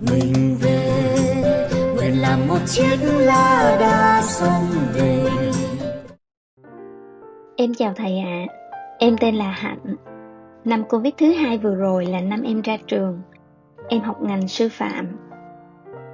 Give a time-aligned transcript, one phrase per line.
[0.00, 1.14] mình về
[1.96, 5.24] nguyện làm một chiếc lá đa sông về
[7.56, 8.46] Em chào thầy ạ,
[8.98, 9.96] em tên là Hạnh.
[10.64, 13.20] Năm Covid thứ hai vừa rồi là năm em ra trường.
[13.88, 15.06] Em học ngành sư phạm.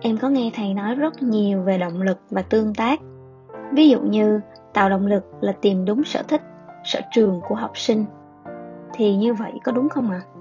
[0.00, 3.00] Em có nghe thầy nói rất nhiều về động lực và tương tác.
[3.72, 4.40] Ví dụ như
[4.72, 6.42] tạo động lực là tìm đúng sở thích,
[6.84, 8.04] sở trường của học sinh.
[8.94, 10.20] Thì như vậy có đúng không ạ?
[10.24, 10.33] À?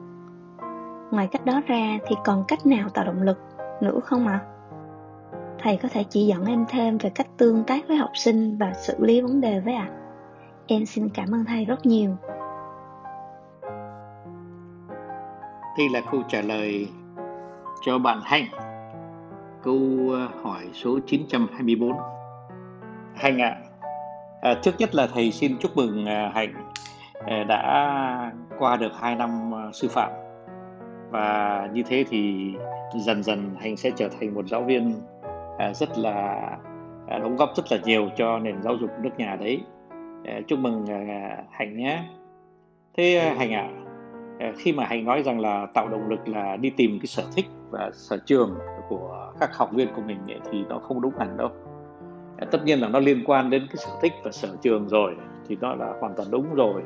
[1.14, 3.38] Ngoài cách đó ra thì còn cách nào tạo động lực
[3.82, 4.40] nữa không ạ?
[4.42, 4.48] À?
[5.60, 8.74] Thầy có thể chỉ dẫn em thêm về cách tương tác với học sinh và
[8.74, 9.90] xử lý vấn đề với ạ.
[9.90, 9.96] À?
[10.68, 12.16] Em xin cảm ơn thầy rất nhiều.
[15.78, 16.88] Đây là câu trả lời
[17.82, 18.46] cho bạn Hạnh.
[19.64, 19.80] Câu
[20.12, 21.92] ờ, hỏi số 924.
[23.16, 23.56] Hạnh ạ,
[24.42, 26.54] à, trước nhất là thầy xin chúc mừng ờ, Hạnh
[27.26, 30.12] ờ, đã qua được 2 năm sư phạm
[31.14, 32.54] và như thế thì
[32.96, 34.94] dần dần Hạnh sẽ trở thành một giáo viên
[35.58, 36.50] à, rất là
[37.08, 39.62] à, đóng góp rất là nhiều cho nền giáo dục nước nhà đấy.
[40.26, 40.86] À, chúc mừng
[41.52, 42.04] hạnh nhé.
[42.98, 43.70] Thế hạnh ạ
[44.40, 47.24] à, khi mà hạnh nói rằng là tạo động lực là đi tìm cái sở
[47.36, 48.56] thích và sở trường
[48.90, 51.50] của các học viên của mình ấy, thì nó không đúng hẳn đâu.
[52.52, 55.16] Tất nhiên là nó liên quan đến cái sở thích và sở trường rồi
[55.48, 56.82] thì nó là hoàn toàn đúng rồi.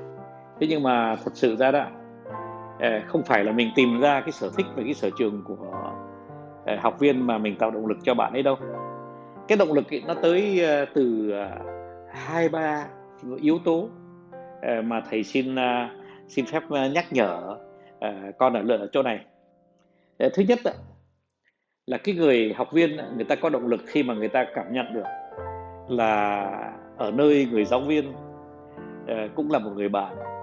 [0.59, 1.85] Thế nhưng mà thật sự ra đó
[2.79, 5.57] Ờ, không phải là mình tìm ra cái sở thích và cái sở trường của
[6.65, 8.55] ờ, học viên mà mình tạo động lực cho bạn ấy đâu.
[9.47, 11.33] Cái động lực ấy, nó tới ờ, từ
[12.09, 12.87] hai ba
[13.41, 13.89] yếu tố
[14.83, 15.55] mà thầy xin
[16.27, 17.57] xin phép nhắc nhở
[18.37, 19.25] con ở ở chỗ này.
[20.19, 20.59] Thứ nhất
[21.85, 24.73] là cái người học viên người ta có động lực khi mà người ta cảm
[24.73, 25.03] nhận được
[25.87, 26.43] là
[26.97, 28.13] ở nơi người giáo viên
[29.35, 30.36] cũng là một người bạn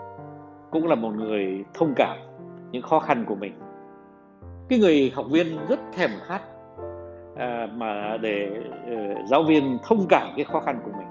[0.75, 2.17] cũng là một người thông cảm
[2.73, 3.53] những khó khăn của mình.
[4.69, 6.41] Cái người học viên rất thèm khát
[7.37, 8.51] à, mà để
[8.87, 11.07] ờ, giáo viên thông cảm cái khó khăn của mình.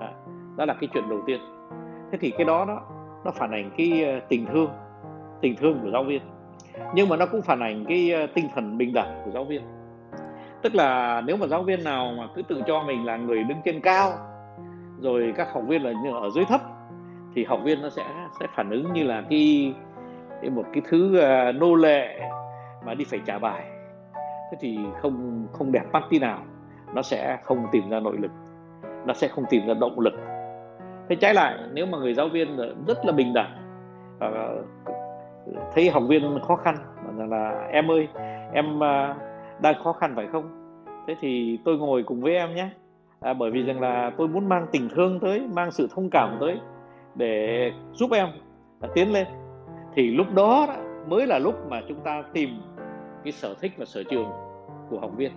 [0.00, 0.12] À,
[0.56, 1.40] đó là cái chuyện đầu tiên.
[2.12, 2.80] Thế thì cái đó đó,
[3.24, 4.70] nó phản ảnh cái ờ, tình thương
[5.40, 6.22] tình thương của giáo viên.
[6.94, 9.62] Nhưng mà nó cũng phản ảnh cái ờ, tinh thần bình đẳng của giáo viên.
[10.62, 13.58] Tức là nếu mà giáo viên nào mà cứ tự cho mình là người đứng
[13.64, 14.12] trên cao,
[15.00, 16.60] rồi các học viên là như ở dưới thấp
[17.34, 18.04] thì học viên nó sẽ
[18.40, 19.74] sẽ phản ứng như là cái,
[20.40, 22.20] cái một cái thứ uh, nô lệ
[22.86, 23.62] mà đi phải trả bài.
[24.50, 26.38] Thế thì không không đẹp mắt tí nào
[26.94, 28.30] nó sẽ không tìm ra nội lực
[29.06, 30.14] nó sẽ không tìm ra động lực.
[31.08, 32.56] Thế trái lại nếu mà người giáo viên
[32.86, 33.56] rất là bình đẳng
[34.16, 34.66] uh,
[35.74, 36.76] thấy học viên khó khăn
[37.06, 38.08] mà là em ơi
[38.52, 39.16] em uh,
[39.60, 40.74] đang khó khăn phải không?
[41.06, 42.68] Thế thì tôi ngồi cùng với em nhé.
[43.20, 46.36] À, bởi vì rằng là tôi muốn mang tình thương tới mang sự thông cảm
[46.40, 46.60] tới
[47.14, 48.28] để giúp em
[48.94, 49.26] tiến lên.
[49.94, 52.48] Thì lúc đó, đó mới là lúc mà chúng ta tìm
[53.24, 54.30] cái sở thích và sở trường
[54.90, 55.32] của học viên.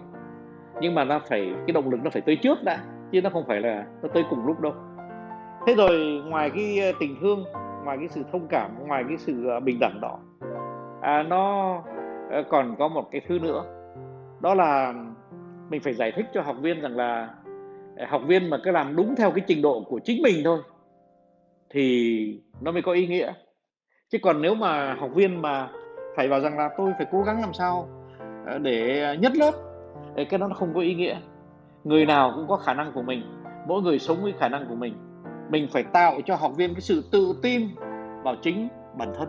[0.82, 2.80] Nhưng mà nó phải cái động lực nó phải tới trước đã
[3.12, 4.74] chứ nó không phải là nó tới cùng lúc đâu.
[5.68, 7.44] Thế rồi ngoài cái ờ, tình thương
[7.86, 10.20] ngoài cái sự thông cảm ngoài cái sự ờ, bình đẳng đó
[11.02, 11.76] à, nó
[12.32, 13.64] ờ, còn có một cái thứ nữa.
[14.42, 14.94] Đó là
[15.70, 17.30] mình phải giải thích cho học viên rằng là
[18.10, 20.60] học viên mà cứ làm đúng theo cái trình độ của chính mình thôi
[21.70, 23.34] thì nó mới có ý nghĩa.
[24.10, 25.70] Chứ còn nếu mà học viên mà
[26.16, 27.88] phải vào rằng là tôi phải cố gắng làm sao
[28.46, 29.52] ờ, để nhất lớp
[30.16, 31.18] cái đó nó không có ý nghĩa.
[31.84, 33.22] Người nào cũng có khả năng của mình,
[33.68, 34.94] mỗi người sống với khả năng của mình.
[35.50, 37.70] Mình phải tạo cho học viên cái sự tự tin
[38.24, 38.68] vào chính
[38.98, 39.28] bản thân.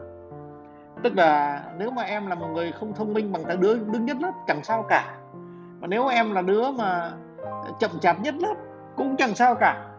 [1.03, 4.05] Tức là nếu mà em là một người không thông minh bằng thằng đứa đứng
[4.05, 5.19] nhất lớp, chẳng sao cả.
[5.81, 7.13] Mà nếu em là đứa mà
[7.81, 8.55] chậm chạp nhất lớp,
[8.97, 9.91] cũng chẳng sao cả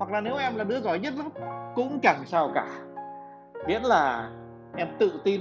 [0.00, 2.66] hoặc là nếu em là đứa giỏi nhất lớp cũng chẳng sao cả.
[3.66, 4.30] Miễn là
[4.76, 5.40] em tự tin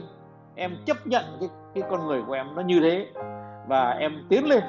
[0.56, 3.08] em chấp nhận cái, cái con người của em nó như thế
[3.68, 4.64] và em tiến lên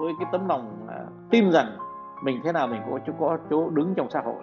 [0.00, 1.66] với cái tấm lòng uh, tin rằng
[2.24, 4.42] mình thế nào mình có chỗ có chỗ đứng trong xã hội.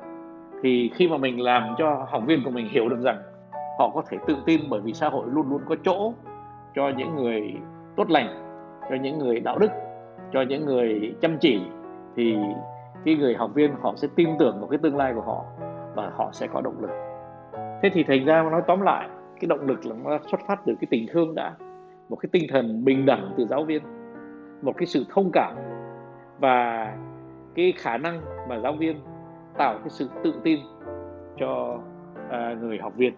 [0.64, 3.22] Thì khi mà mình làm cho học viên của mình hiểu được rằng
[3.80, 6.14] họ có thể tự tin bởi vì xã hội luôn luôn có chỗ
[6.76, 7.56] cho những người
[7.96, 8.28] tốt lành
[8.90, 9.72] cho những người đạo đức
[10.34, 11.62] cho những người chăm chỉ
[12.16, 12.38] thì
[13.06, 15.46] cái người học viên họ sẽ tin tưởng vào cái tương lai của họ
[15.96, 16.90] và họ sẽ có động lực.
[17.82, 19.10] Thế thì thành ra nói tóm lại
[19.40, 21.56] cái động lực là nó xuất phát từ cái tình thương đã
[22.10, 23.84] một cái tinh thần bình đẳng từ giáo viên
[24.62, 25.56] một cái sự thông cảm
[26.40, 26.88] và
[27.56, 29.02] cái khả năng mà giáo viên
[29.58, 30.60] tạo cái sự tự tin
[31.40, 31.80] cho
[32.30, 33.14] à, người học viên.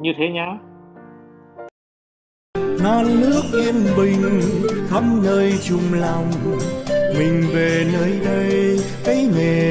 [0.00, 0.58] Như thế nhá.
[2.84, 4.40] Non nước yên bình
[4.88, 6.24] khắp nơi chung lòng
[7.18, 8.63] mình về nơi đây
[9.34, 9.63] cái